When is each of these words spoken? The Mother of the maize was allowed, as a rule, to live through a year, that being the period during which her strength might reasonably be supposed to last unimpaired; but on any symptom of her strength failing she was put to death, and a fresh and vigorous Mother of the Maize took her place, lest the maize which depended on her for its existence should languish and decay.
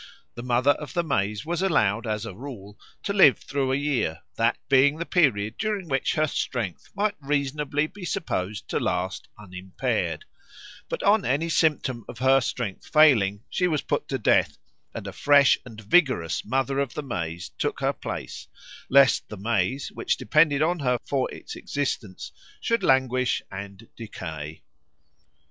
The 0.33 0.41
Mother 0.41 0.71
of 0.71 0.95
the 0.95 1.03
maize 1.03 1.45
was 1.45 1.61
allowed, 1.61 2.07
as 2.07 2.25
a 2.25 2.33
rule, 2.33 2.79
to 3.03 3.13
live 3.13 3.37
through 3.37 3.71
a 3.71 3.75
year, 3.75 4.21
that 4.35 4.57
being 4.67 4.97
the 4.97 5.05
period 5.05 5.57
during 5.59 5.87
which 5.87 6.15
her 6.15 6.25
strength 6.25 6.89
might 6.95 7.13
reasonably 7.21 7.85
be 7.85 8.03
supposed 8.03 8.67
to 8.69 8.79
last 8.79 9.27
unimpaired; 9.37 10.25
but 10.89 11.03
on 11.03 11.23
any 11.23 11.49
symptom 11.49 12.03
of 12.09 12.17
her 12.17 12.41
strength 12.41 12.87
failing 12.87 13.43
she 13.47 13.67
was 13.67 13.83
put 13.83 14.07
to 14.07 14.17
death, 14.17 14.57
and 14.91 15.05
a 15.05 15.13
fresh 15.13 15.55
and 15.67 15.81
vigorous 15.81 16.43
Mother 16.43 16.79
of 16.79 16.95
the 16.95 17.03
Maize 17.03 17.49
took 17.59 17.79
her 17.81 17.93
place, 17.93 18.47
lest 18.89 19.29
the 19.29 19.37
maize 19.37 19.89
which 19.91 20.17
depended 20.17 20.63
on 20.63 20.79
her 20.79 20.97
for 21.05 21.31
its 21.31 21.55
existence 21.55 22.31
should 22.59 22.81
languish 22.81 23.43
and 23.51 23.87
decay. 23.95 24.63